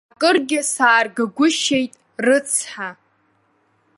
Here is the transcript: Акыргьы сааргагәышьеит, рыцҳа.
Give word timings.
Акыргьы 0.13 0.59
сааргагәышьеит, 0.73 1.93
рыцҳа. 2.25 2.89